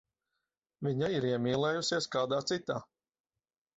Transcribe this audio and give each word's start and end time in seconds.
Viņa 0.87 1.09
ir 1.17 1.27
iemīlējusies 1.33 2.09
kādā 2.17 2.41
citā. 2.53 2.79